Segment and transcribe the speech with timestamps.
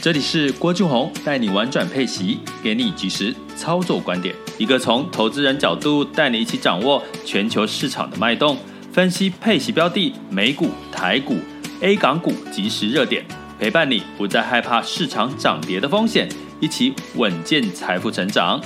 [0.00, 8.56] 这里是郭俊宏带你玩转配息，给你及时操作观点，一个从投资人角度带你一起掌握全球市场的脉动，
[8.92, 11.34] 分析配息标的、美股、台股、
[11.80, 13.24] A 港股即时热点，
[13.58, 16.28] 陪伴你不再害怕市场涨跌的风险，
[16.60, 18.62] 一起稳健财富成长。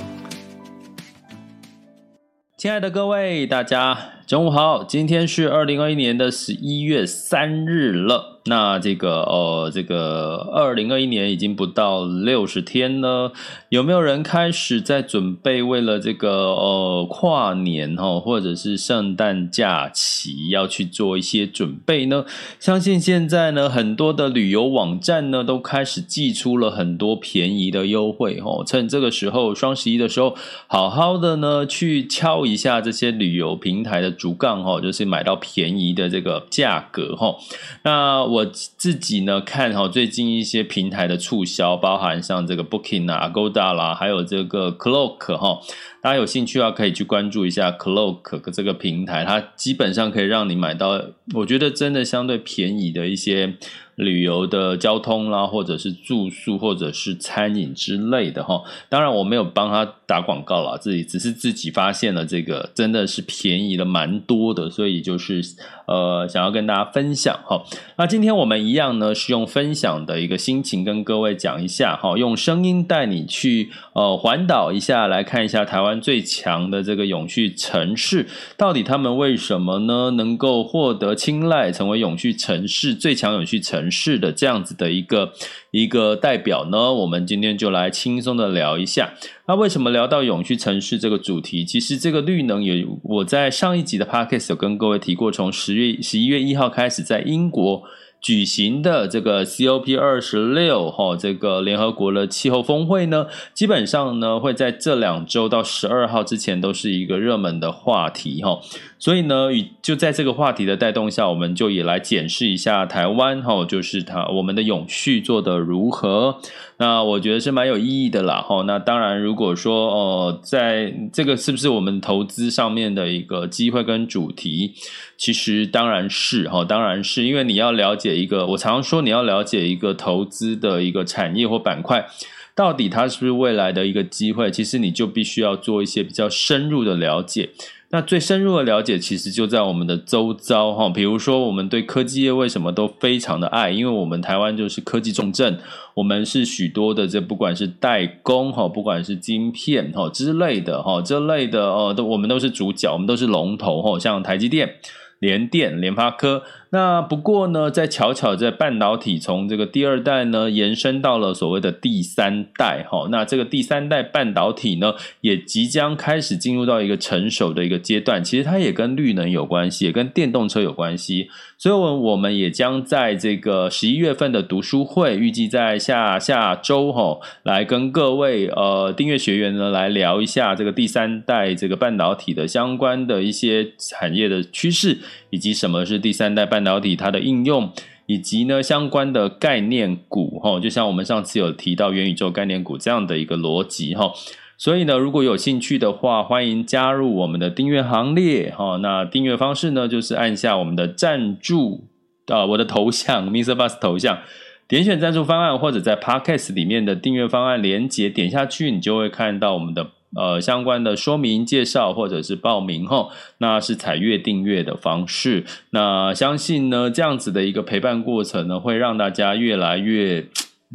[2.59, 3.97] 亲爱的各位，大家
[4.27, 8.32] 中午好，今天是二零二一年的十一月三日了。
[8.45, 13.33] 那这个呃，这个二零二一年已经不到六十天了，
[13.69, 22.25] 有没有人开始在准备为了这个呃跨年哈，或者是圣诞假期要去做一些准备呢？
[22.59, 30.35] 相信现在呢，很多的旅游网站呢都开始寄出了很多便宜的优惠哈，趁这个时候双十一的时候，
[30.67, 37.37] 好好的呢去敲一下这些旅游平台的竹杠哈，就是买到便宜的这个价格哈，
[37.85, 38.32] 那。
[38.33, 45.61] 我自己呢看哈，最近一些平台的促销，包含像这个 Booking 啊、Agoda 啦，还有这个 Clock 哈，
[46.03, 51.01] 大家有兴趣的话可以去关注一下 Cloak 这个平台，它基本上可以让你买到，
[51.33, 53.55] 我觉得真的相对便宜的一些。
[53.97, 58.63] 旅游的交通啦，或者是住宿，或者是餐饮之类的哈。
[58.89, 65.43] 当然，我没有帮他打广告啦，自己只是自己发现了这个真的是便宜了蛮多的，所以就是
[65.87, 67.63] 呃想要跟大家分享哈。
[67.99, 78.27] 那今天我们一样呢，是用分享的一个心情跟各位讲一下哈，用声音带你去呃环岛一下，来看一下台湾最强的这个永续城市，
[78.57, 84.19] 到底他们为什么呢能够获得青睐，成为永续城市最强永续城市。
[84.19, 85.33] 的，这样子的一个
[85.71, 89.13] 一个代表呢，我们今天就来轻松的聊一下。
[89.49, 91.65] 那为什么聊到永续城市这个主题？
[91.65, 97.83] 其实这个绿能也，我在上一集的 podcast 有跟各位提过，从十月十一月一号开始，在英国
[98.23, 108.61] 举行的这个 COP 二十六哈，这个联合国的气候峰会呢，基本上呢会在这两周到十二号之前都是一个热门的话题哈。
[109.03, 116.39] 所以呢，与就在这个话题的带动下，我们就也来检视一下台湾哈，就是它我们的永续做得如何。
[116.77, 118.63] 那我觉得是蛮有意义的啦哈。
[118.63, 124.75] 那当然，如果说呃，在这个是不是我们投资上面的一个机会跟主题，
[125.17, 132.07] 其实当然是哈，当然是因为你要了解一个，我常常说你要了解一个投资的一个产业或板块，
[132.55, 137.51] 到底它是不是未来的一个机会，其实你就必须要做一些比较深入的了解。
[137.95, 140.89] 那最深入的了解，其实就在我们的周遭哈。
[140.89, 143.69] 比如说，我们对科技业为什么都非常的爱？
[143.69, 145.59] 因为我们台湾就是科技重镇，
[145.93, 154.77] 我们是许多的这不管是代工哈，不管是晶片哈之类的哈，这类的哦，都我们都是主角，我们都是龙头哈，像台积电、
[155.19, 156.43] 联电、联发科。
[156.75, 171.29] 那不过呢，在巧巧在半导体从这个第二代呢延伸到了所谓的第三代哈，那这个第三代半导体呢也即将开始进入到一个成熟的一个阶段，其实它也跟绿能有关系，也跟电动车有关系，
[171.59, 184.97] 所以我我们也将在这个十一月份的读书会，预计在下下周哈来跟各位呃订阅学员呢来聊一下这个第三代这个半导体的相关的一些产业的趋势，
[185.33, 186.63] 以及什么是第三代半。
[186.63, 187.73] 导体它的应用，
[188.07, 194.13] 以及呢相关的概念股哈，就像我们上次有提到元宇宙概念股这样的一个逻辑哈，
[194.57, 198.77] 所以呢，如果有兴趣的话，欢迎加入我们的订阅行列哈。
[198.77, 201.89] 那订阅方式呢，就是按下我们的赞助
[202.27, 203.57] 啊，我的头像 Mr.
[203.57, 204.21] Bus 头像，
[204.69, 209.91] 点选赞助方案，或者在 Podcast 里面的订阅方案连接点下去，你就会看到我们的。
[210.17, 215.45] 呃，相关的说明介绍或者是报名后，那是采月订阅的方式。
[215.71, 220.27] 那相信呢，这样子的一个陪伴过程呢，会让大家越来越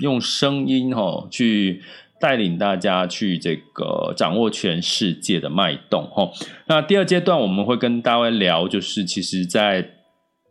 [0.02, 1.82] 用声音哈，去
[2.20, 6.32] 带领大家去这个掌握全世界的脉动哈。
[6.68, 9.94] 那第二阶段我们会跟大家聊，就是其实在。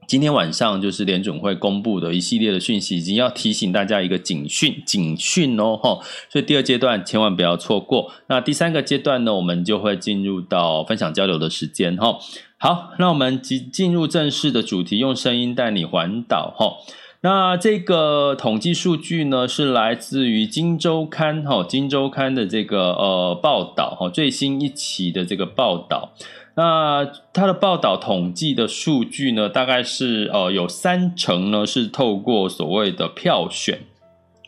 [0.07, 5.99] 今天晚上就是联准会公布的一系列的讯息，已经要提醒大家一个警讯，警讯哦，哈，
[6.31, 8.13] 所以第二阶段千万不要错过。
[8.29, 12.19] 那第三个阶段呢，我们就会进入到分享交流的时间，哈。
[12.59, 16.77] 好，那我们进进入正式的主题，用声音带你环岛，哈。
[17.23, 26.13] 那这个统计数据呢，是来自于《金周刊》哈，《今周刊》的这个呃报道哈，最新一期的这个报道。
[26.57, 33.81] 那他的报道统计的数据呢，大概是呃有三成呢是透过所谓的票选。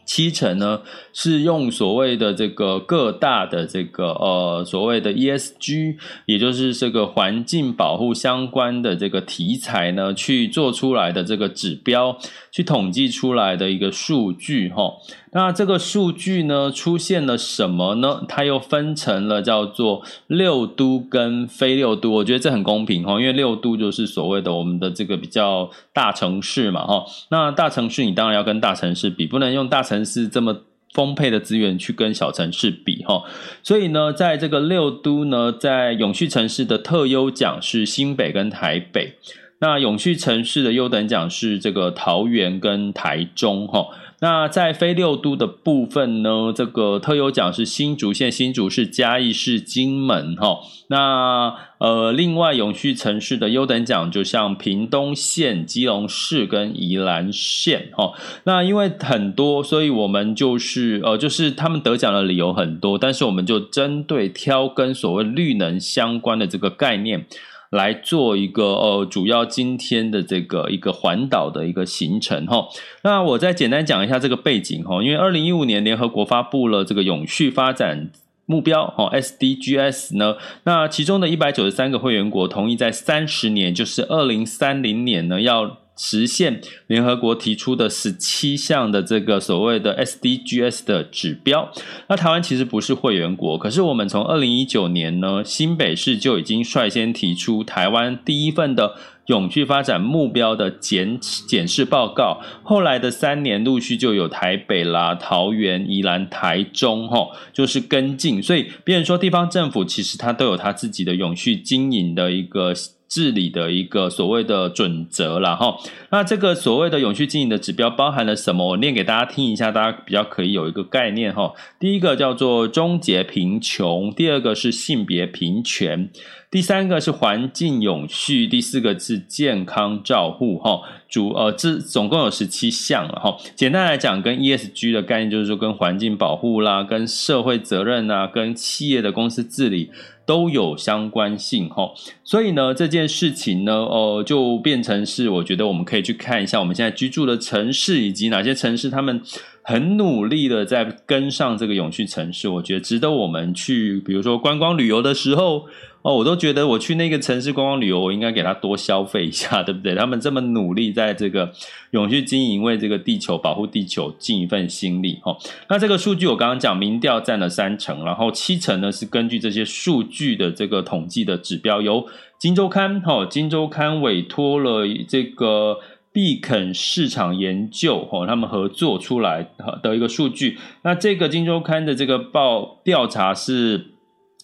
[0.07, 0.81] 七成呢
[1.21, 12.17] 是用所谓的这个各大的这个呃所谓的 ESG，也就是这个环境保护相关的这个题材呢去做出来的这个指标，
[12.53, 14.93] 去统计出来的一个数据哈。
[15.33, 18.23] 那这个数据呢出现了什么呢？
[18.29, 27.05] 它又分成了叫做六都跟非六都，我觉得这很公平哈，因为六都就是所谓的我们的这个比较大城市嘛哈。
[27.33, 30.57] 那大城市你当然要跟大城市比，不能用大城市这么
[30.93, 33.25] 丰沛的资源去跟小城市比哈。
[33.63, 39.15] 所以呢，在这个六都呢，在永续城市的特优奖是新北跟台北，
[39.61, 43.89] 那永续城市的优等奖是这个桃园跟台中哈。
[44.21, 50.59] 那在非六都的部分呢，这个特优奖是新竹县、新竹市、嘉义市、金门哈。
[50.89, 58.13] 那呃，另外永续城市的优等奖就像屏东县、基隆市跟宜兰县哈。
[58.45, 67.27] 那因为很多，所以我们就是呃，就是他们得奖的理由很多，但是我们就针对挑跟所谓绿能相关的这个概念。
[67.71, 72.67] 来做一个呃，主要今天的这个一个环岛的一个行程哈。
[73.03, 78.11] 那我再简单讲一下这个背景哈，因为二零一五年联合国发布了这个永续发展
[78.49, 85.79] 目标哦 SDGs 呢，那其中的一百九十三个会员国同意在三十年，就是二零三零年呢要。
[85.99, 91.71] 实现联合国提出的十七项的这个所谓的 SDGs 的指标。
[92.09, 98.95] 那台湾其实不是会员国，可是我们从二零一九年呢，新北市就已经率先提出台湾第一份的
[99.27, 102.41] 永续发展目标的检检视报告。
[102.63, 108.41] 后来的三年，陆续就有台北啦、桃园、宜兰、台中，吼，就是跟进。
[108.41, 112.73] 所以，别人说地方政府其实它都有它自己的永续经营的一个。
[113.09, 115.79] 治理的一个所谓的准则了哈，
[116.11, 118.69] 那这个所谓的永续经营的指标包含了什么？
[118.69, 121.55] 我念给大家听一下，大家比较可以有一个概念哈。
[121.81, 126.11] 第一个叫做终结贫穷，第二个是性别平权，
[126.51, 130.83] 第三个是环境永续，第四个是健康照护哈。
[131.09, 133.39] 主呃，这总共有十七项了哈。
[133.55, 139.91] 简单来讲，跟 ESG 的概念就是说，跟环境保护啦，跟社会责任啊，跟企业的公司治理。
[140.29, 141.91] 都有相关性哈，
[142.23, 149.23] 所以呢，这件事情呢，呃，就变成是我觉得我们可以去看一下我们现在居住的城市，以及哪些城市他们
[149.63, 155.65] 很努力的在跟上这个永续城市，我觉得值得我们去，比如说观光旅游的时候。
[156.03, 159.95] 哦，我都觉得我去那个城市观光旅游，我应该给他多消费一下，对不对？
[159.99, 161.53] 他们这么努力，在这个
[161.91, 165.19] 永续经营，为这个地球保护地球尽一份心力。
[165.23, 165.37] 哈，
[165.69, 172.07] 那这个数据我刚刚讲，民调占了三成，然后七成呢是根据这些数据的这个统计的指标，由
[172.39, 175.81] 金周刊哈，金周刊委托了这个
[176.13, 179.51] 必肯市场研究哈，他们合作出来
[179.83, 180.57] 的一个数据。
[180.83, 183.98] 那这个金周刊的这个报调查是。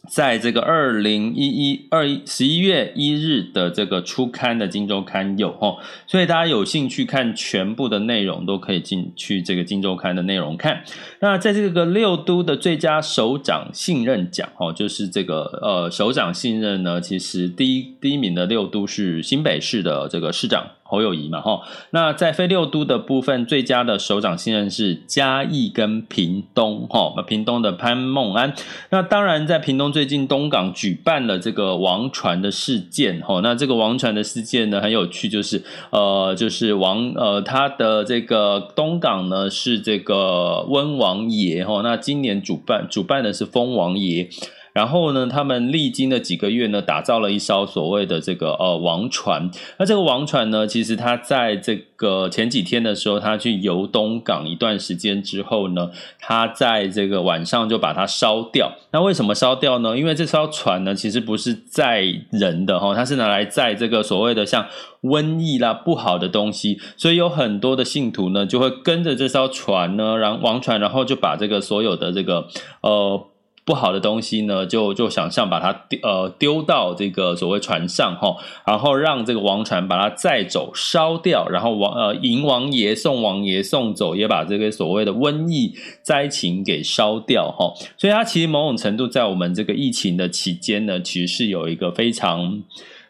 [0.08, 10.82] 在这个二零一一二一十一月一日的这个初刊的《金周刊》有哦，所以大家有兴趣看全部的内容，都可以进去这个《金周刊》的内容看。
[11.20, 20.66] 那在这个六都的最佳首长信任奖，齁，就是这个呃首长信任呢，其实第一第一名的六都是新北市的这个市长。
[20.94, 21.60] 侯友宜嘛，哈，
[21.90, 28.54] 那在非六都的部分，最佳的首长信任是嘉义跟屏东，哈，那屏东的潘孟安。
[28.90, 44.28] 那当然，在屏东最近东港举办了这个王船的事件，哈，那这个王船的事件呢很有趣，就是呃，就是王呃他的这个东港呢是这个温王爷，哈，那今年主办主办的是封王爷。
[44.74, 49.48] 然后呢，他们历经了几个月呢，打造了一艘所谓的这个呃王船。
[49.78, 58.72] 那这个王船呢，其实它在这个前几天的时候，他去游东港一段时间之后呢，他在这个晚上就把它烧掉。
[58.90, 59.96] 那为什么烧掉呢？
[59.96, 62.02] 因为这艘船呢，其实不是载
[62.32, 64.66] 人的哈，它是拿来载这个所谓的像
[65.02, 72.48] 瘟疫啦不好的东西，所以有很多的信徒呢，就会跟着这艘船呢，然后王船，然后就把这个所有的这个
[72.80, 73.26] 呃。
[73.64, 87.72] 不好的东西呢，就就想象把它丢呃丢到这个所谓船上哈，然后让这个王船把它载走烧掉，然后王呃迎王爷送王爷送走，也把这个所谓的瘟疫灾情给烧掉哈。
[87.96, 92.62] 所以它其实某种程度在我们这个疫情的期间呢，其实是有一个非常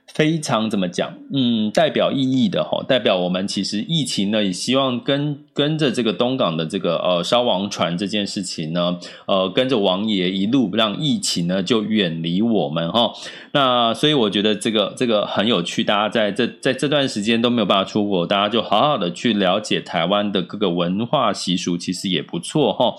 [0.06, 1.18] 非常怎么讲？
[1.32, 13.12] 嗯，代表意义的哈，代表我们其实疫情呢，也希望跟跟着这个东港的这个呃烧王船这件事情呢，呃，跟着王爷一路让疫情呢就远离我们哈。
[13.52, 22.96] 那所以我觉得这个这个很有趣，大家在这在这段时间都没有办法出国，大家就好好的去了解台湾的各个文化习俗，其实也不错哈。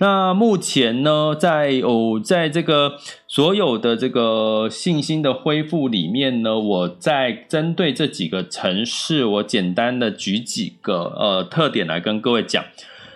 [0.00, 2.94] 那目前呢，在哦，在这个
[3.26, 12.64] 所有的这个信心的恢复里面呢，我在针对这几个城市，我简单的举几个呃特点来跟各位讲。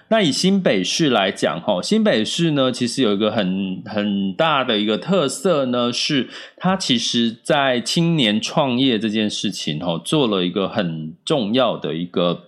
[0.08, 12.44] 那以新北市来讲，哈，新北市呢，其实有一个很很大的一个特色呢，是它其实在青年创业这件事情，哈，做了一个很重要的一个。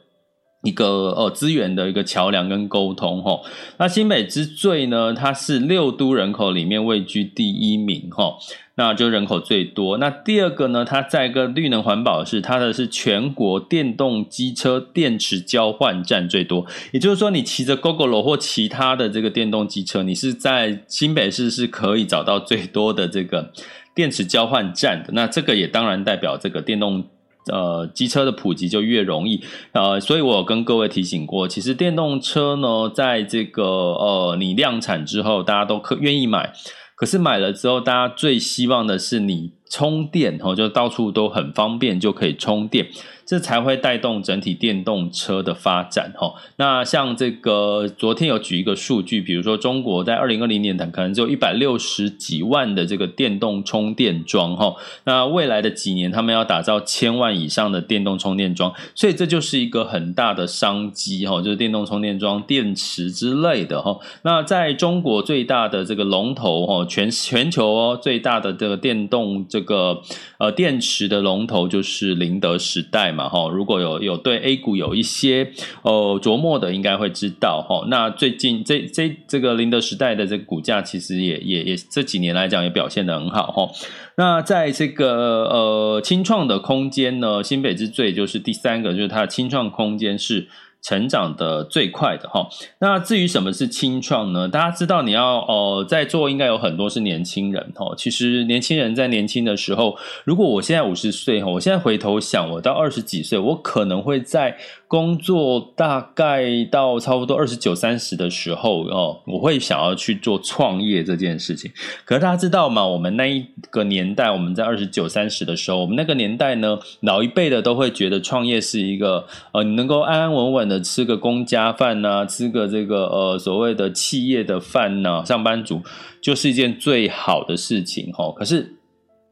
[0.65, 3.39] 一个呃资源的一个桥梁跟沟通哈，
[3.79, 8.37] 那新北之最呢，它是六都人口里面位居第一名哈，
[8.77, 9.99] 那就人口最多。
[9.99, 23.53] 那第二个呢，它在一个绿能环保是它的是全国电动机车电池交换站最多，也就是说，你骑着 Gogoro 或其他的这个电动机车，你是在新北市是可以找到最多的这个
[23.95, 25.11] 电池交换站的。
[25.13, 27.05] 那这个也当然代表这个电动。
[27.53, 36.53] 呃，机车的普及就越容易，呃，所以我跟各位提醒过，其实电动车呢，在这个呃，你量产之后，大家都可愿意买，
[36.95, 42.89] 可是买了之后，大家最希望的是你充电，哦，就到处都很方便就可以充电。
[43.27, 46.35] 这才会带动整体电动车的发展哈。
[46.57, 54.75] 那像这个昨天有举一个数据，比如说中国在二零二零年，可能只有一百六十几万的这个电动充电桩哈。
[55.05, 63.99] 那未来的几年，他们要打造千万以上的电动充电桩，所以这就是一个很大的商机哈，就是电动充电桩、电池之类的哈。
[64.23, 70.03] 那在中国最大的这个龙头哈，全全球哦最大的这个电动这个
[70.39, 73.14] 呃电池的龙头就是宁德时代。
[73.15, 75.53] 嘛哈，如果有有对 A 股有一些
[75.83, 77.87] 呃琢磨的，应该会知道哈。
[77.89, 83.71] 那最近这这这个林德时代的这个股价，其实也也也这几年来讲也表现得很好哈。
[84.17, 90.49] 那在这个呃清创的空间呢，新北之最就是第三个，就是它的清创空间是。
[90.85, 92.47] 成长的最快的哈，
[92.79, 94.47] 那至于什么是青创呢？
[94.47, 97.93] 大家知道你要呃在座应该有很多是年轻人哈。
[97.97, 104.57] 其实年轻人在年轻的时候，如果我现在五十岁哈，我现在回头想，我到二十几岁，我可能会在。
[104.87, 111.69] 工作大概到差不多二十九、三十的时候哦，我会想要去做创业这件事情。
[112.05, 112.87] 可是大家知道吗？
[112.87, 125.83] 我们那一个年代，我们在二十九、三十的时候，我们那个年代呢，老一辈的都会觉得创业是一个呃，你能够安安稳稳的吃个公家饭呐、吃个这个呃所谓的企业的饭呐、上班族
[126.21, 128.33] 就是一件最好的事情哈。
[128.37, 128.77] 可是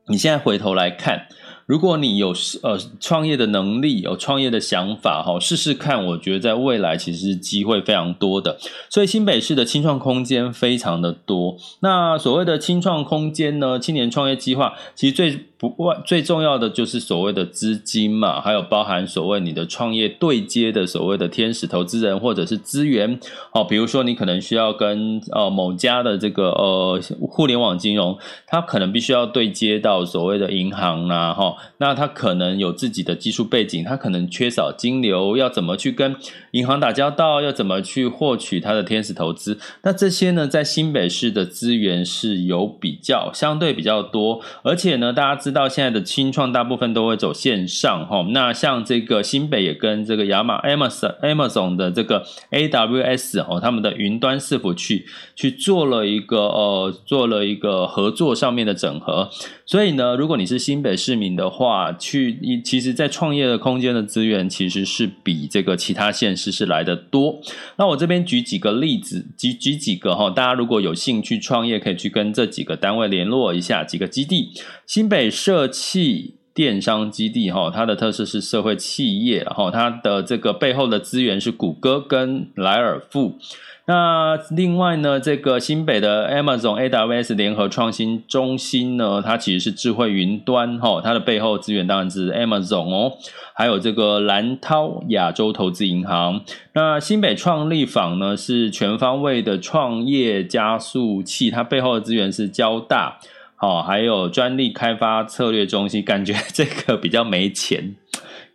[0.09, 1.27] 你现在回头来看。
[1.65, 2.35] 如果你有
[2.65, 8.59] 呃创业的能力，有创业的想法，哈，试试看，我觉得在未来其实机会非常多的。
[8.91, 11.57] 所以新北市的青创空间非常的多。
[11.81, 23.21] 那所谓的青创空间呢，青年创业计划，其实最不外最重要的就是所谓的资金嘛，还有包含所谓你的创业对接的所谓的天使投资人或者是资源，
[23.53, 27.01] 哦，比如说你可能需要跟呃某家的这个呃
[27.31, 36.17] 互联网金融，它可能必须要对接到所谓的银行啊，哈，那它可能有自己的技术背景，它可能缺少金流，要怎么去跟
[36.51, 39.57] 银行打交道，要怎么去获取它的天使投资？
[39.85, 45.52] 那这些呢，在新北市的资源是有比较相对比较多，而且呢，大家知。
[45.53, 55.07] 到现在的青创大部分都会走线上哈，那像这个新北也跟这个亚马 Amazon Amazon 的这个 AWS 哦，他们的云端伺服去
[55.37, 59.31] 去做了一个呃做了一个合作上面的整合，
[59.73, 67.41] 所以呢，如果你是新北市民的话，去其实，在创业的空间的资源其实是比这个其他县市是来的多。
[67.77, 74.51] 那我这边举几个例子，举举几个哈，大家如果有兴趣创业，可以去跟这几个单位联络一下，几个基地，
[74.87, 75.31] 新北。
[75.31, 83.37] 社企电商基地哈，它的特色是社会企业，然后它的这个背后的资源是谷歌跟莱尔富。
[83.85, 93.13] 那另外呢，这个新北的 Amazon AWS 联合创新中心呢，它其实是智慧云端哈，它的背后资源当然是 Amazon 哦，
[93.55, 96.43] 还有这个蓝涛亚洲投资银行。
[96.75, 103.19] 那新北创立坊呢，是全方位的创业加速器，它背后的资源是交大。
[103.63, 107.95] 哦，还有专利开发策略中心，感觉 这个比较没钱，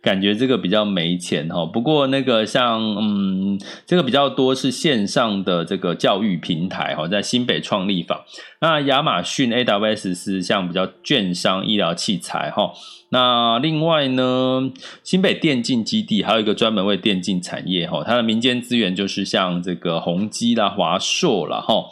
[0.02, 1.64] 感觉这个比较没钱哈。
[1.64, 8.20] 不过那个像嗯，这个比较多是线上的这个教育平台哈，在新北创立坊。
[8.60, 12.74] 那亚马逊 AWS 是像比较券商、医疗器材哈。
[13.08, 14.70] 那另外呢，
[15.02, 21.86] 新北电竞基地还有一个专门为电竞产业哈，它的民间资源就是像这个宏基啦、华硕啦哈。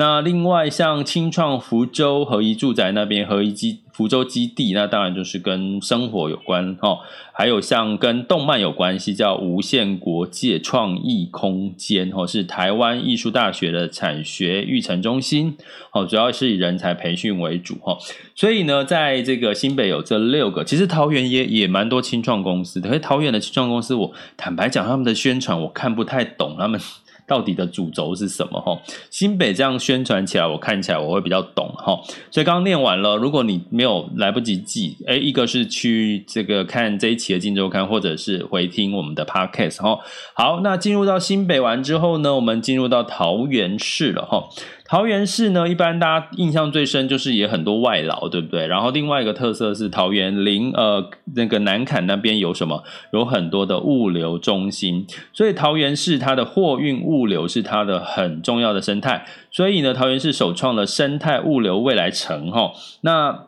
[0.00, 7.00] 那另外像青创福州合一住宅那边合一基福州基地，那当然就是跟生活有关哈。
[7.34, 15.54] 还有像跟动漫有关系，叫无限国界创意空间哈，是台湾艺术大学的产学育成中心
[15.92, 17.98] 哦，主要是以人才培训为主哈。
[18.34, 22.88] 所以呢，在这个新北有这六个，其实桃园也也蛮多青创公司的。
[22.88, 26.80] 可是桃园的青创公司，我坦白讲，他们的宣传我看不太懂他们。
[27.30, 28.60] 到底的主轴是什么？
[28.60, 28.76] 哈，
[29.08, 31.96] 新北这样宣传起来，我看起来我会比较懂哈。
[32.28, 40.00] 所以刚刚念完了，如果你没有来不及记，哎，一个是去这个看这一期的《金周刊》，或者是回听我们的 Podcast 哈。
[40.34, 44.48] 好，那进入到新北完之后呢，我们进入到桃园市了哈。
[44.90, 48.66] 桃园市呢，一般大家印象最深就是也很多外劳，对不对？
[48.66, 52.82] 然后另外一个特色是桃园林呃那个南崁那边有什么？
[53.12, 59.24] 有很多的物流中心，所以桃园市它的货运物流是它的很重要的生态。
[59.52, 63.44] 所以呢，桃园市首创了生态物流未来城哈，那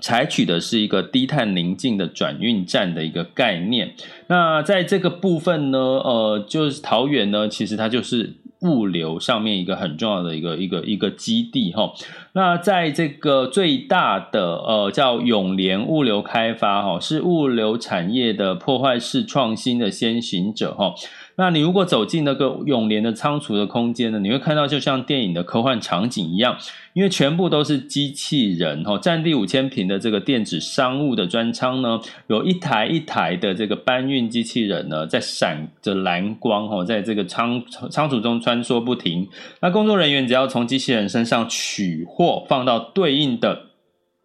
[0.00, 3.92] 采取的是一个低碳宁静的转运站的一个概念。
[4.28, 8.36] 那在这个部分呢，呃，就是桃园呢，其实它就是。
[8.62, 11.92] 物流上面一个很重要的一个一个一个基地哈，
[12.32, 20.94] 那在这个最大的呃叫永联物流开发哈，是物流产业的破坏式创新的先行者哈。
[21.40, 26.58] 那你如果走进那个永联的仓储的空间呢，你会看到就像电影的科幻场景一样，
[26.92, 39.26] 因为全部都是机器人哦，占地五千平的这个电子商务的专仓呢，有一台一台的这个搬运机器人呢，在闪着蓝光哦，在这个仓仓储中穿梭不停。
[39.62, 43.69] 那工作人员只要从机器人身上取货，放到对应的。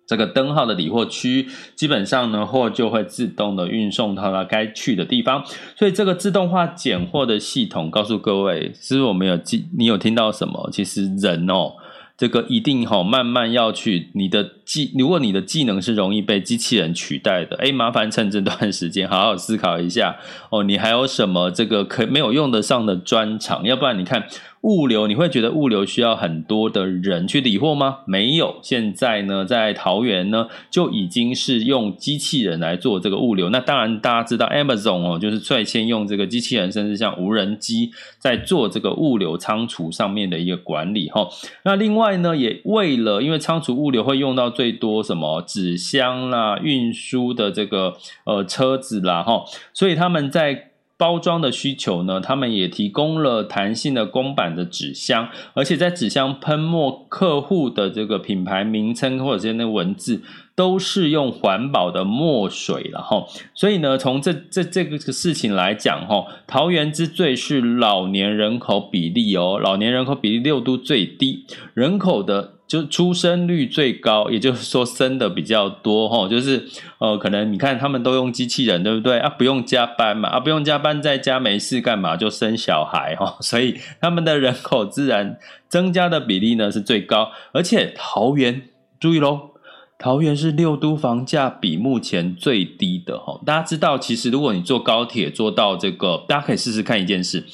[0.08, 5.44] 这个灯号的理货区，基本上呢，货就会自动的运送到它该去的地方。
[5.76, 9.66] 所以这个自动化拣货的系统，告诉各位，是我们有记？
[9.76, 10.70] 你有听到什么？
[10.72, 11.74] 其实人哦，
[12.15, 14.94] 这个一定哈，慢慢要去你的技。
[14.96, 20.18] 如果你的技能是容易被机器人取代的，哎，麻烦趁这段时间好好思考一下
[20.52, 23.63] 哦，你还有什么这个可没有用得上的专长？
[23.63, 24.28] 要不然你看。
[24.65, 27.99] 物流，你会觉得物流需要很多的人去理货吗？
[28.08, 33.51] 没有，现在呢，在桃园呢，就已经是用机器人来做这个物流。
[33.51, 41.30] 那当然，大家知道 Amazon 哦，就是率先用这个机器人，甚至像无人机在做这个物流仓储上面的一个管理哈。
[41.63, 47.93] 那另外呢，也为了因为仓储物流会用到最多什么纸箱啦、运输的这个
[48.25, 50.71] 呃车子啦哈，所以他们在。
[50.97, 60.23] 包装的需求呢，他们也提供了弹性的公版的纸箱，而且在纸箱喷墨客户的这个品牌名称或者是那文字，
[60.56, 63.26] 都是用环保的墨水了哈。
[63.54, 72.54] 所以呢，从这这这个事情来讲哈，桃园之最是老年人口比例哦，老年人口比例六都最低，人口的。
[72.68, 76.65] 就出生率最高，也就是说生的比较多哈，就是
[76.98, 79.30] 呃，可能你看他们都用机器人，对不对啊？
[79.30, 85.38] 不用加班嘛，啊，不用加班，在家没事干嘛就生小孩哈， 所以他们的人口自然
[85.70, 88.63] 增加的比例呢是最高，而且桃园
[89.00, 89.52] 注意喽，
[89.97, 93.43] 桃园是六都房价比目前最低的齁。
[93.45, 97.45] 大家知道，其实如果你坐高铁坐到这个，大家可以试试看一件事，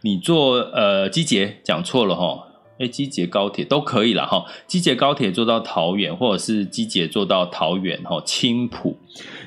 [0.00, 2.50] 你坐呃机捷讲错了齁。
[2.78, 4.46] 哎，机捷高铁都可以了哈。
[4.66, 8.96] 机捷高铁坐到桃园，或者是机捷坐到桃园哈，青埔，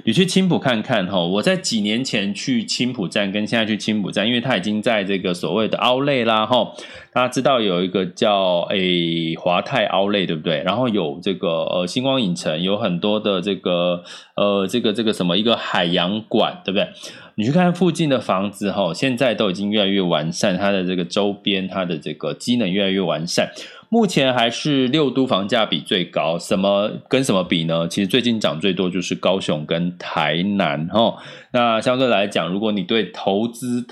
[0.04, 1.20] 你去青埔看看哈。
[1.20, 6.74] 我在几年前去青埔站，跟现在去青埔站，因为它已经在这个所谓的 Outlet 啦哈。
[7.14, 10.64] 大家知道有一个叫诶华泰 Outlet 对不对？
[10.64, 14.04] 然后有这个呃星光影城，有很多的这个
[14.36, 16.88] 呃这个这个什么一个海洋馆，对不对？
[17.36, 23.52] 你去看附近的房子哈，现在都已经越来越完善，它的这个周边，它的这个机能越来越完善。
[23.90, 27.88] 目前还是六都房价比最高，什么跟什么比呢？
[27.88, 31.16] 其实最近涨最多就是高雄跟台南哈。
[31.54, 33.86] 那相对来讲，如果你对投资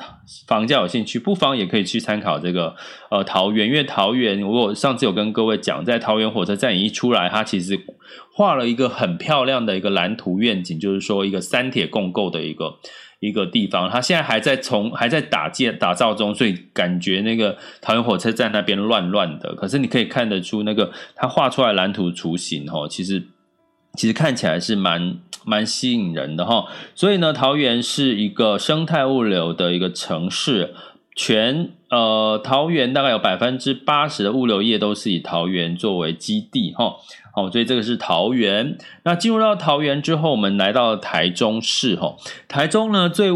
[0.47, 2.75] 房价有兴趣，不妨也可以去参考这个
[3.09, 7.79] 呃桃园，因为桃园我上次有跟各位讲，在桃园火车站一出来，它其实
[8.33, 12.79] 画了一个很漂亮的一个蓝图愿景，就是说一个三铁共构的一个。
[13.23, 19.53] 一个地方，它现在还在从还在打建打造中，所以感觉那个桃园火车站那边乱乱的。
[19.53, 23.23] 可是你可以看得出那个它画出来蓝图雏形，其实
[23.93, 26.65] 其实看起来是蛮蛮吸引人的哈。
[26.95, 30.73] 所以呢，桃园是一个生态物流的一个城市，
[31.15, 36.95] 全呃桃园大概有百分之八十的物流业都是以桃园作为基地哈。
[37.33, 38.77] 好，所以这个是桃园。
[39.03, 42.15] 那进入到桃园之后，我们来到了台中市哈。
[42.49, 43.31] 台中呢，最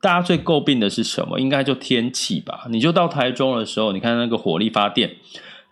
[0.00, 1.40] 大家最诟病的是什么？
[1.40, 2.66] 应该就天气吧。
[2.70, 5.16] 你就到台中的时候，你看那个火力发电，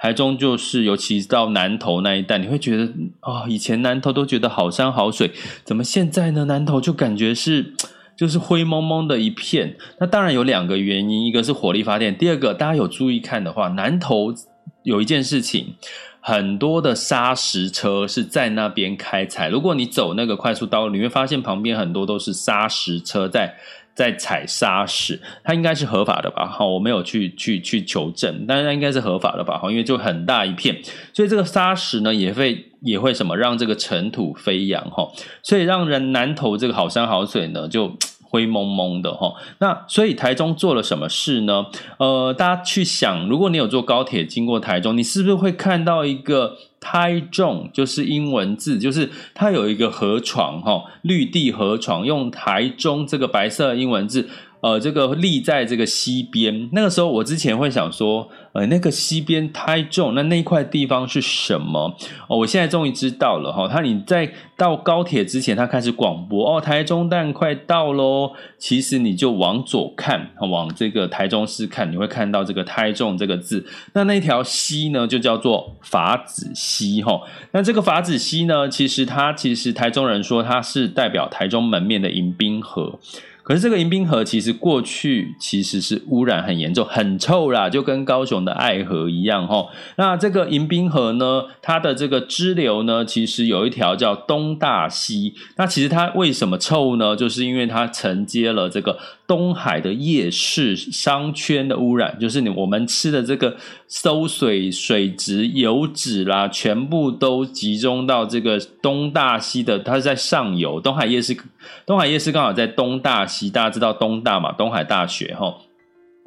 [0.02, 5.30] 台中就是，尤其到南投那一带，你会觉得、哦，以前南投都觉得好山好水，
[5.62, 6.44] 怎么现在呢？
[6.46, 7.72] 南投就感觉是
[8.18, 9.76] 就是灰蒙蒙的一片。
[10.00, 14.34] 那当然有两个原因，一个是火力发电，第二个大家有注意看的话，南投
[14.82, 15.76] 有一件事情。
[16.24, 19.48] 很多的砂石车是在那边开采。
[19.48, 23.56] 如果你走那个快速道路，你会发现旁边很多都是砂石车在
[23.94, 26.46] 在采砂石，它应该是合法的吧？
[26.46, 29.58] 哈，我没有去去去求证，但是它应该是合法的吧？
[29.58, 30.80] 哈，因为就很大一片，
[31.12, 35.08] 所以这个砂石呢也会也会什么让这个尘土飞扬哈，
[35.42, 37.96] 所以让人南投这个好山好水呢就。
[38.32, 41.66] 灰蒙蒙的哈，那所以台中做了什么事呢？
[41.98, 54.28] 呃，大家去想，如果你有坐高铁经过台中，你是不是会看到一个台中，就是英文字，就是它有一个河床哈，绿地河床，用台中这个白色英文字。
[54.62, 61.92] 呃，这个立在这个西边，那个时候我之前会想说，呃，那个西边台中，那那一块地方是什么？
[62.28, 63.66] 哦，我现在终于知道了哈。
[63.66, 68.34] 他你在到高铁之前，他开始广播哦，台中站快到喽。
[68.56, 73.66] 其实你就往左看，往这个台中市看，你会看到这个台中这个字。
[73.94, 77.20] 那那条溪呢，就叫做法子溪哈。
[77.50, 83.00] 那这个法子溪呢，其实它其实台中人说它是代表台中门面的迎宾河。
[83.42, 89.68] 可是这个迎宾河其实过去其实是污染很严重，很臭啦，就跟高雄的爱河一样齁。
[89.96, 95.34] 那这个迎宾河呢，它的这个支流呢，其实有一条叫东大溪。
[95.56, 97.16] 那其实它为什么臭呢？
[97.16, 103.56] 就是因为它承接了这个东海的夜市商圈的污染，就是你我们吃的这个
[103.88, 111.36] 馊水水质、油脂啦，全部都集中到这个东大溪的，它是在上游，东海夜市，
[111.84, 113.48] 东海夜市刚好在东大溪。
[113.48, 114.52] 大家知道东大嘛？
[114.52, 115.56] 东海大学哈，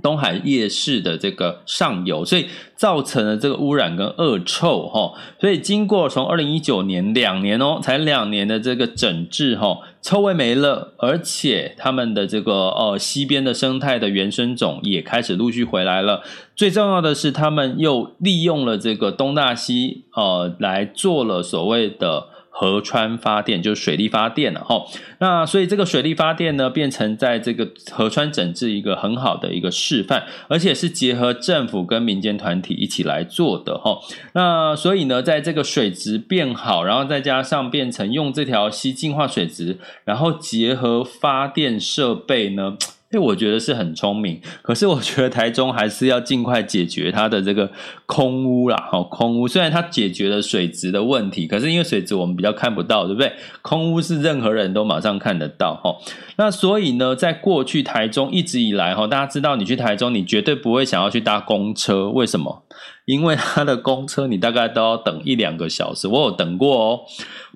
[0.02, 5.14] 东海夜市的这个上游，所以造成了这个污染跟恶臭哈。
[5.40, 16.24] 所以经过从二零一九年两年哦，才两年的这个整治哈，臭味没了，而且他们的这个呃西边的生态的原生种也开始陆续回来了。
[16.56, 22.30] 最重要的是，他们又利用了这个东大溪呃来做了所谓的。
[22.58, 24.86] 河川发电就是水力发电了哈，
[25.20, 34.00] 那所以这个水力发电呢，变成在这个河川整治一个很好的一个示范，而且是结合政府跟民间团体一起来做的哈。
[34.32, 42.78] 那所以呢，在这个水质变好，然后再加上变成用这条溪净化水质，然后结合发电设备呢。
[43.12, 47.72] 因为我觉得是很聪明，可是我觉得台中还是要尽快解决它的这个
[48.06, 48.76] 空屋啦。
[48.92, 53.32] 哈，空屋虽然它解决了水质的问题，可是因为水质我们比较看不到，对不对？
[53.62, 55.76] 空屋是任何人都马上看得到。
[55.76, 55.96] 哈，
[56.38, 62.64] 那所以呢，在过去台中一直以来，哈，大家知道你去台中，你绝对不会想要去搭公车，为什么？
[63.06, 67.00] 因为他的公车你大概都要等一两个小时，我有等过哦。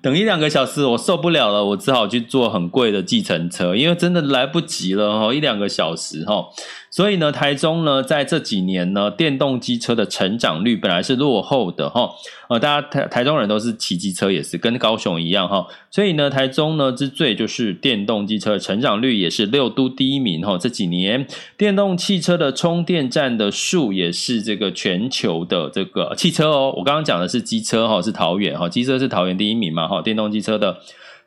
[0.02, 6.46] 等一两个小时，我受不了了，我只好去坐很贵的计程车，因为真的来不及了哦，一两个小时哈。
[6.90, 12.10] 所以呢，台中呢，在这几年呢，电动机车的成长率本来是落后的哈。
[12.48, 15.64] 呃，大家台台中人都是骑机车，也是跟高雄一样哈。
[15.88, 20.58] 所以呢，台中呢之最就是电动机车的成长率也是六都第一名哈。
[20.58, 21.24] 这几年
[21.56, 26.74] 电动汽车的充电站的数也是这个全球的这个汽车哦。
[26.76, 30.78] 我刚刚讲的是机车哈，是桃园哈，机车是桃园第一名嘛哈，电动机车的。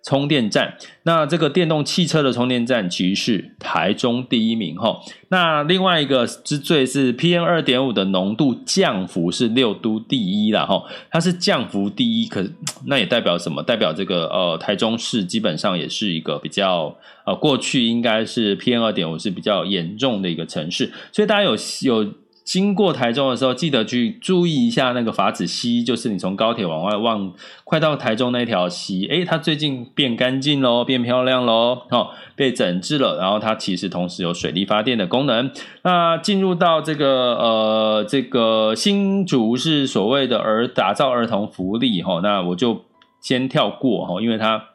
[0.03, 4.99] 充电站，那这个电动汽车的充电站其实是台中第一名哈。
[5.29, 10.83] 那另外一个之最是 PM 二点五的浓度降幅是六都第一啦哈。
[11.09, 12.43] 它是降幅第一，可
[12.87, 13.63] 那也代表什么？
[13.63, 16.93] 代表这个呃台中市基本上也是一个比较
[17.25, 22.13] 呃过去应该是 PM 二点五是比较严重的一个城市，所以大家有有。
[22.43, 33.17] 经过台中的时候，记得去注意一下那个法子溪，就是你从高铁往外望，快到台中那条溪，诶，它最近变干净喽，变漂亮喽，哦，被整治了。
[33.17, 35.49] 然后它其实同时有水力发电的功能。
[35.84, 42.84] 那进入到这个呃，这个新竹是所谓的儿打造儿童福利哈，那我就
[43.21, 44.65] 先跳过哈，因为它。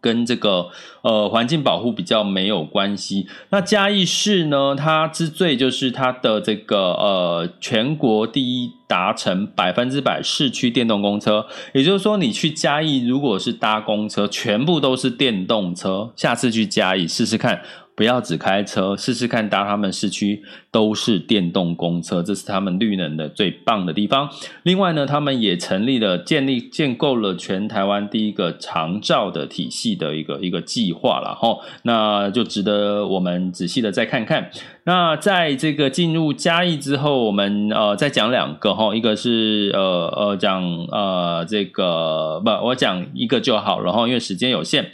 [0.00, 0.68] 跟这个
[1.02, 3.26] 呃环境保护比较没有关系。
[3.50, 16.10] 那嘉义市呢，它之最就是它的这个呃全国第一达成百分之百市区电动公车，也就是说，你去嘉义如果是搭公车，全部都是电动车。
[16.16, 17.62] 下次去嘉义试试看。
[17.96, 24.28] 不要只开车，试试看搭他们市区都是电动公车，这是他们绿能的最棒的地方。
[24.64, 31.58] 另外呢，他们也成立了、建立、建构了全台湾第一个长照的体系的一个一个计划了哈。
[31.84, 34.50] 那就值得我们仔细的再看看。
[34.84, 39.80] 那在这个进入嘉义之后，我们呃再讲两个哈，一个是呃
[40.14, 44.90] 呃讲呃这个不，我讲一个就好了哈，因为时间有限，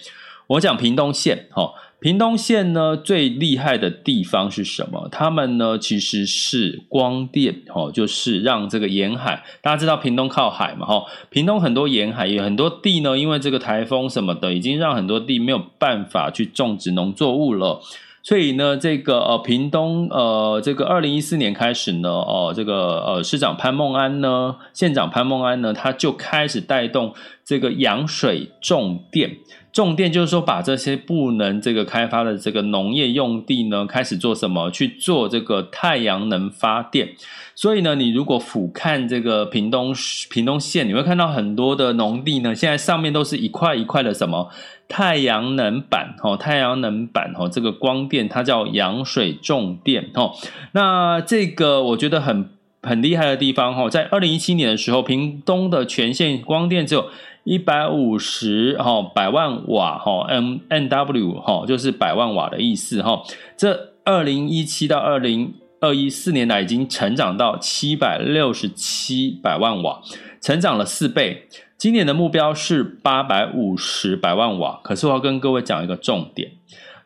[0.46, 1.72] 我讲屏东县哈。
[2.02, 5.08] 屏东县呢，最厉害的地方是什么？
[5.12, 17.80] 他们呢，其实是光电哦，就是让这个沿海，大家知道屏东靠海嘛，哈，屏东很多沿海有很多地呢，因为这个台风什么的，已经让很多地没有办法去种植农作物了。
[18.24, 29.36] 所以呢，这个呃，屏东呃，这个二零一四年开始呢，哦、呃，这个呃，市长潘孟安呢，县长潘孟安呢，他就开始带动这个扬水种电。
[29.72, 34.70] 种电就是说，把这些不能这个开发的这个农业用地呢，开始做什么？
[34.70, 37.14] 去做这个太阳能发电。
[37.54, 39.94] 所以呢，你如果俯瞰这个屏东
[40.30, 44.50] 屏东县，你会看到很多的农地呢，现在上面都是一块一块的什么？
[44.88, 50.32] 太阳能板，哦，太阳能板，哦，这个光电它叫扬水种电，哦，
[50.72, 52.50] 那这个我觉得很
[52.82, 57.06] 很厉害的地方，哦，在二零一七年的时候，屏东的全县光电只有
[57.44, 63.22] 一百五十，哈，百万瓦，哈，M N W，哈，就是百万瓦的意思，哈，
[63.56, 70.00] 这二零一七到二零二一四年来已经成长到七百六十七百万瓦，
[70.40, 71.48] 成长了四倍。
[71.76, 76.52] 今年的目标是八百五十百万瓦，可是我要跟各位讲一个重点，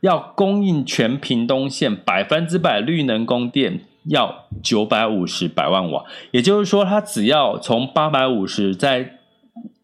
[0.03, 9.15] 要供应全屏东县百分之百绿能供电，要九百五十百万瓦，也就是说，它只要从八百五十再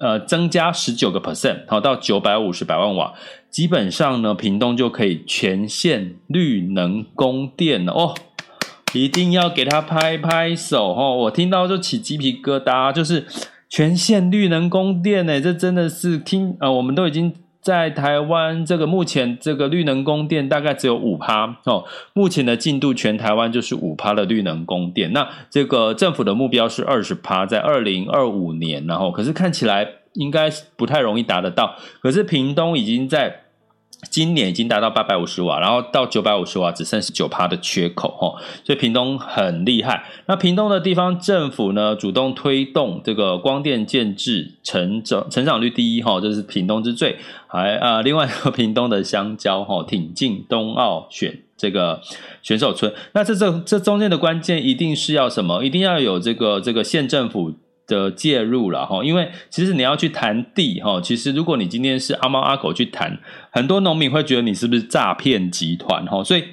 [0.03, 3.15] 呃增加十九个 percent，好到九百五十百万瓦，
[3.49, 8.15] 基本上呢，屏东就可以全线绿能供电了哦，
[8.93, 13.25] 一定要给他拍拍手哦，我听到就起鸡皮疙瘩，就是。
[13.75, 33.42] 全线绿能供电呢，这真的是听呃，我们都已经在台湾这个目前这个绿能供电大概只有五趴哦，目前的进度全台湾就是五趴的绿能供电，那这个政府的目标是二十趴，在二零二五年，然后可是看起来应该不太容易达得到，可是屏东已经在。
[34.11, 40.05] 今年已经达到八百五十瓦，然后到九百五十瓦只剩十九趴的缺口哈，所以屏东很厉害。
[40.27, 47.17] 那屏东的地方政府呢，主动推动这个光电建置，成长成长率第一哈，这是屏东之最。
[47.47, 52.01] 还啊，另外一个屏东的香蕉哈，挺进东奥选这个
[52.43, 52.93] 选手村。
[53.13, 55.63] 那这这这中间的关键一定是要什么？
[55.65, 57.55] 一定要有这个这个县政府。
[57.93, 63.19] 的介入了哈，因为其实你要去谈地哈，其实如果你今天是阿猫阿狗去谈，
[63.51, 66.45] 很多农民会觉得你是不是诈骗集团哈，所以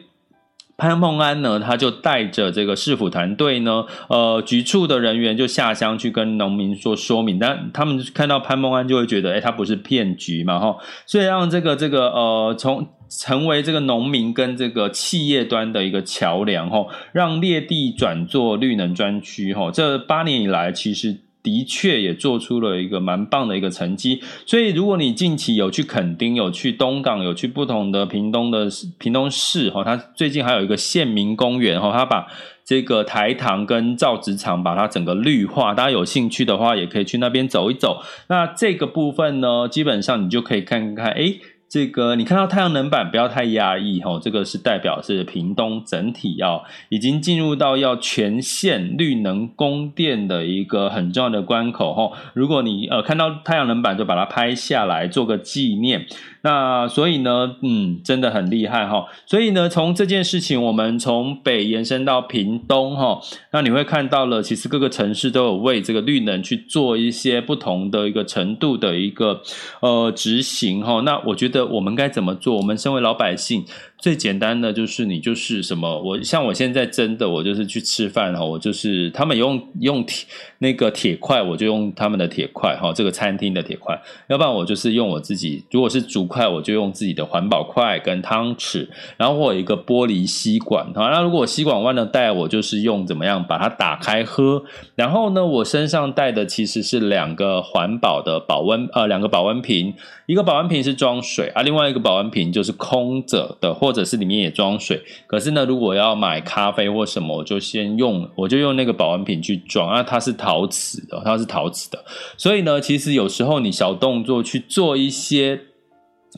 [0.78, 21.18] 潘孟安呢，他就带着这个市府团队呢，呃，局处的人员就下乡去跟农民做说明，但他们看到潘孟安就会觉得，哎，他不是骗局嘛哈，所以让这个这个呃，从成为这个农民跟这个企业端的一个桥梁哈，让劣地转做绿能专区哈，这八年以来其实。
[21.42, 32.28] 的确也做出了一个蛮棒的一个成绩，所以如果你近期有去垦丁、有去东港、有去不同的屏东的屏东市哈，它最近还有一个县民公园哈，它把
[32.66, 38.02] 这个台糖跟造纸厂把它整个绿化，大家有兴趣的话也可以去那边走一走。
[38.28, 41.36] 那这个部分呢，基本上你就可以看看，哎。
[41.70, 52.18] 这个你看到太阳能板不要太压抑哈，这个是代表是屏东整体要已经进入到要全线绿能供电的一个很重要的关口哈。
[52.34, 56.08] 如果你呃看到太阳能板就把它拍下来做个纪念。
[56.42, 59.06] 那所以呢，嗯，真的很厉害哈。
[59.26, 63.20] 所以呢，从这件事情，我们从北延伸到屏东哈，
[63.52, 69.42] 那你会看到了，其实各个城市都有为这个绿能去做一些不同的一个程度的一个
[69.82, 71.02] 呃执行哈。
[71.02, 72.58] 那我觉得我们该怎么做？
[72.58, 73.66] 我们身为老百姓。
[74.02, 80.26] 最简单的就是你就是什么，我像我现在真的我就是去吃饭哈，我就是他们用用铁
[80.60, 91.10] 那个铁块，我就用他们的铁块哈，这个餐厅的铁块，要不然我就是用我自己，如果是竹筷，我就用自己的环保筷跟汤匙，然后我有一个玻璃吸管啊。
[91.10, 94.64] 那如果吸管弯了带，我就是用怎么样把它打开喝。
[94.96, 99.94] 然后呢，我身上带的其实是两个环保的保温呃，两个保温瓶，
[100.26, 105.02] 一个保温瓶是装水啊，另外一个保温瓶就是空着的，或者是里面也装水。
[105.28, 112.04] 可是呢，如果要买咖啡或什么，我就先用我就用那个保温瓶去装啊，它是陶瓷的，它是陶瓷的，
[112.38, 115.62] 所以呢，其实有时候你小动作去做一些。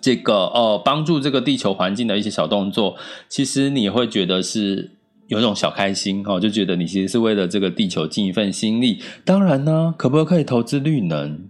[0.01, 2.95] 这个呃，帮助这个地球环境的一些小动作，
[3.27, 4.89] 其实你会觉得是
[5.27, 8.99] 有一种小开心哦，就觉得你其实是为了这个地球尽一份心力。
[9.25, 11.41] 当然呢，可不可以投资绿能？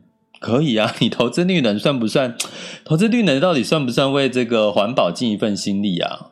[0.41, 2.35] 可以啊， 你投资绿能算不算？
[2.83, 6.31] 投资绿能到底算不算为这个环保尽一份心力啊？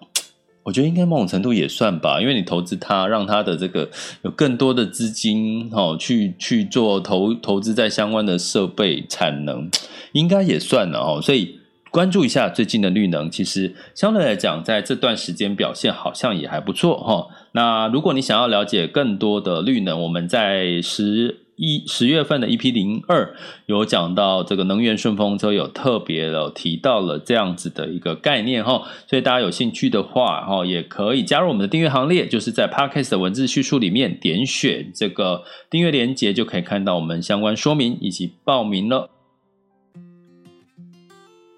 [0.63, 3.89] 我觉得应该某种程度也算吧，因为你投资它，让它的这个
[4.23, 9.69] 有更多的资金哦，去去做投投资在相关的设备产能，
[10.13, 11.59] 应该也算了哦，所以。
[11.91, 17.25] 关注一下最近的绿能，其实相对来讲，在这段时间表现好像也还不错哈。
[17.53, 28.83] 那如果你想要了解更多的绿能，我们在十一十月份的 EP 零二有讲到这个能源顺风车，有特别的提到了这样子的一个概念哈。
[29.07, 39.09] 所以大家有兴趣的话哈，也可以加入我们的订阅行列，就是在 Podcast 的文字叙述里面点选这个订阅连接，就可以看到我们相关说明以及报名了。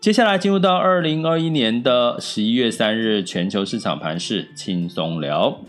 [0.01, 5.61] 接下来进入到二零二一年的十一月三日全球市场盘势轻松聊。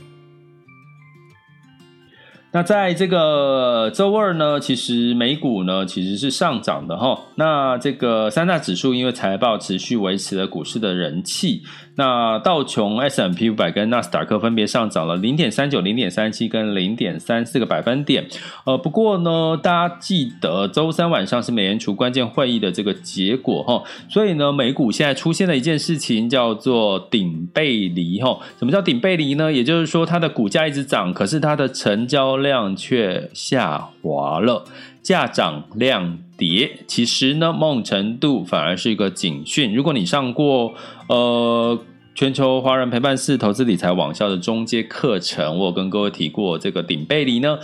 [2.55, 7.19] 那在这个周二呢，其实美股呢其实是上涨的哈。
[7.37, 11.63] 那这个三大指数因为财报持续维持了股市的人气。
[11.95, 18.27] 那道琼 S M P 五百跟纳斯达克分别上涨了零点三九、零点三七跟零点三四个百分点。
[18.65, 28.39] 呃，不过呢，大家记得周三晚上是美联储关键会议的这个结果哈，所以呢，美股现在出现了一件事情叫做顶背离哈。
[28.59, 29.53] 什么叫顶背离呢？
[29.53, 34.65] 也就是说，它的股价一直涨，可是它的成交量却下滑了，
[35.03, 36.81] 价涨量跌。
[36.89, 39.73] 其实呢，某种程度反而是一个警讯。
[39.73, 40.75] 如果你上过
[41.09, 41.79] 呃，
[42.17, 47.59] 全球华人陪伴式投资理财网校的中阶课程，我跟各位提过，这个顶背离呢，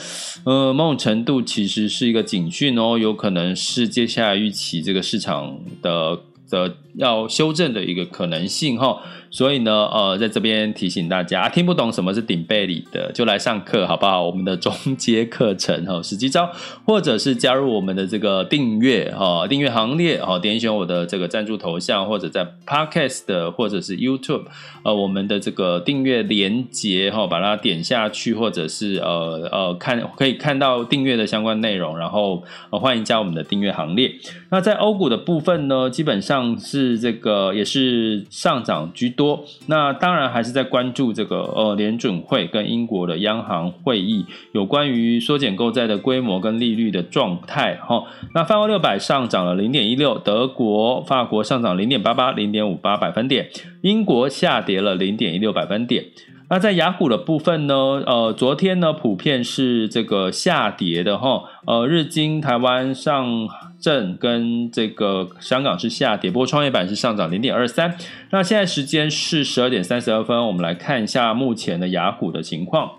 [0.45, 9.03] 呃，某种程度其实是一个警讯哦，有可能是接下来预期这个市场的的要修正的一个可能性哈。
[9.31, 14.25] 所以呢，呃，在这边提醒大家，听不懂什么是顶背离的，就来上课好不好？
[14.25, 16.51] 我们的中阶课程哈，十几招，
[16.85, 24.45] 或者是加入我们的这个订阅哈，订阅行列哈，点选我的这个赞助头像，或者在 Podcast 的或者是 YouTube，
[24.83, 34.12] 呃，我们的这个订阅连接哈，把它点下去，或者是呃呃看可以看到订阅的相关内容，然后呃欢迎加我们的订阅行列。
[34.51, 48.04] 那在欧股的部分呢，基本上是这个也是上涨居多，那当然还是在关注这个呃联准会跟英国的央行会议有关于缩减购债的规模跟利率的状态哈。
[48.33, 53.50] 那泛欧六百上涨了零点一六，德国、法国上涨零点八八、零点五八百分点，
[53.83, 56.04] 英国下跌了零点一六百分点。
[56.48, 57.74] 那在雅股的部分呢，
[58.07, 63.48] 呃，昨天呢普遍是这个下跌的哈，呃，日经台湾上。
[63.81, 67.97] 正跟这个香港是下跌，不过创业板是上涨零点二三。
[68.31, 72.91] 那现在时间是十二点三十二分，我们来看一下目前的雅股的情况。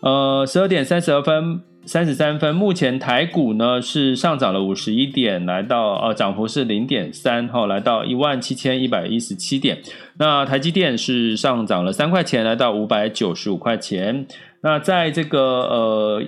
[0.00, 9.78] 呃，十二点三十二分三十三分，目前台股呢是上涨了五十一点，来到呃涨幅是零点三，哈，来到一万七千一百一十七点。
[10.18, 14.26] 那台积电是上涨了三块钱，来到五百九十五块钱。
[14.60, 16.22] 那在这个呃。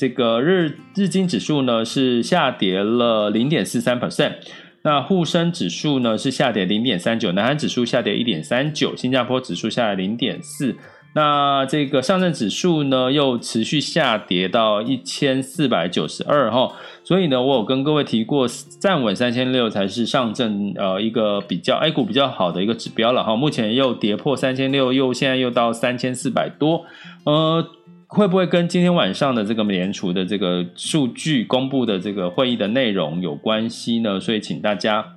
[0.00, 4.32] 这个日日经指数呢是下跌了零点四三 percent，
[4.80, 10.74] 那沪深指数呢是下跌零点三九，南韩指数下跌一点三九，新加坡指数下跌零点四，
[11.14, 16.72] 那这个上证指数呢又持续下跌到一千四百九十二哈，
[17.04, 18.48] 所以呢我有跟各位提过，
[18.80, 26.86] 站稳三千六才是上证呃一个比较 A 股比较好的一个指标了哈，目前又跌破三千六，又现在又到三千四百多，
[27.24, 27.62] 呃。
[28.10, 34.20] 会不会跟今天晚上的这个美联储的这个数据公布的这个会议的内容有关系呢？
[34.20, 35.16] 所以请大家。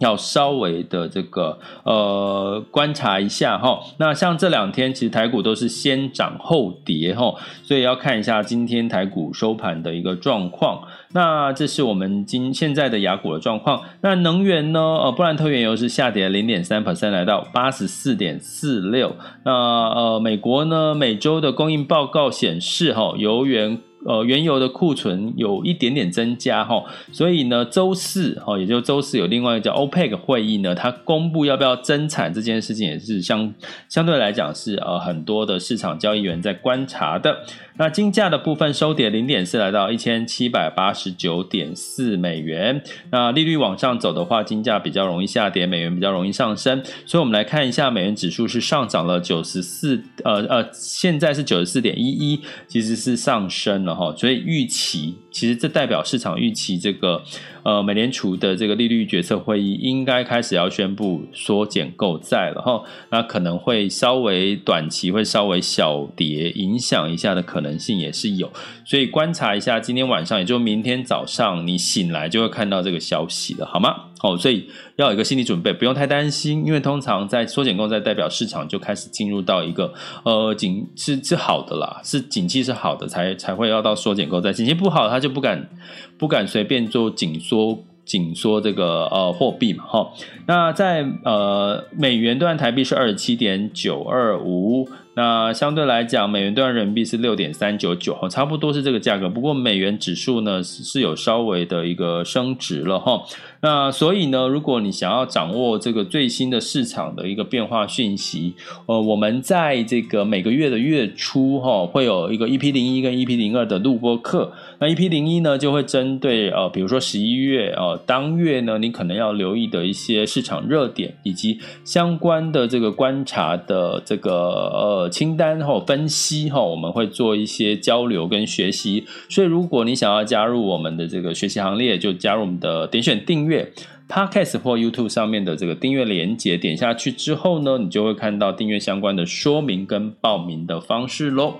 [0.00, 10.82] 要稍微的这个呃观察一下哈，那像这两天其实台股都是先涨后跌哈，所以要看一下今天台股收盘的一个状况。
[11.14, 13.80] 那这是我们今现在的雅股的状况。
[14.02, 14.80] 那能源呢？
[14.80, 19.16] 呃，布兰特原油是下跌零点三 percent，来到八十四点四六。
[19.44, 23.78] 那呃，美国呢，每周的供应报告显示哈，油源。
[24.06, 33.54] 呃原油的库存有一点点增加哈，所以呢周四哈，也就周四有另外一个叫 OPEC 会议呢，它公布要不要增产这件事情也是相
[33.88, 37.38] 相对来讲是呃很多的市场交易员在观察的。
[37.76, 42.80] 那金价的部分收跌零点四，来到一千七百八十九点四美元。
[43.10, 46.80] 那利率往上走的话，金价比较容易下跌，美元比较容易上升。
[47.04, 54.14] 所以，我们来看一下美元指数是上涨了九十四，呃呃，现在是九十四点一一，其实是上升了哈。
[54.16, 57.22] 所以预期，其实这代表市场预期这个。
[57.64, 68.52] 呃，美联储的这个利率决策会议应该开始要宣布缩减购债了哈，那可能会稍微短期会稍微小跌，影响一下的可能性也是有，
[68.84, 74.10] 所以观察一下今天晚上，也就明天早上你醒来就会看到这个消息了，好吗？
[74.24, 74.66] 哦，所以
[74.96, 79.92] 要有一个心理准备，不用太担心，因为通常在缩减购债代表市场就开始进入到一个
[80.24, 85.68] 呃景是是好的啦，是景气是好的才才会要到缩减购债，景气不好他就不敢
[86.16, 87.84] 不敢随便做紧缩。
[88.04, 90.12] 紧缩这个呃货币嘛哈，
[90.44, 99.28] 那在呃美元兑台币是二十七点九二五，那相对来讲美元兑人民币是六点三九九哈，差不多是这个价格。
[99.28, 103.22] 不过美元指数呢是有稍微的一个升值了哈。
[103.60, 108.54] 那所以呢，如果你想要掌握这个最新的市场的一个变化讯息，
[108.86, 114.52] 呃，我们在这个每个月的月初哈，会有一个 EP 零一跟 EP 零二的录播课。
[114.80, 129.04] 那 EP 零一呢，就会针对呃，比如说十一月呃当月呢，你可能要留意的一些市场热点以及相关的这个观察的这个呃清单后分析哈，我们会做一些交流跟学习。
[129.28, 133.72] 所以，如果你想要加入我们的这个学习行列，就加入我们的点选订阅。
[134.06, 141.54] Podcast 或 YouTube 上面的这个订阅连接，点下去之后呢，你就会看到订阅相关的说明跟报名的方式喽。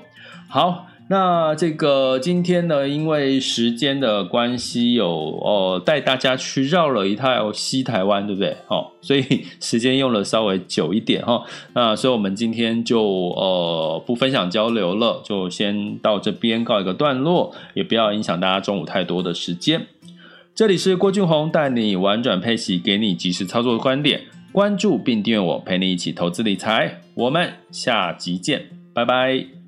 [0.46, 8.56] 好，那这个今天呢，因为时间的关系，有哦带大家去绕了一趟西台湾，对不对？
[8.68, 11.44] 哦，所以时间用了稍微久一点哈。
[11.74, 19.86] 那所以我们今天就呃不分享交流了，就先到这边告一个段落，也不要影响大家中午太多的时间。
[20.54, 24.22] 这里是郭俊宏带你玩转配息，给你及时操作的观点。
[24.52, 27.02] 关注并订阅我，陪你一起投资理财。
[27.14, 29.63] 我们下集见，拜拜。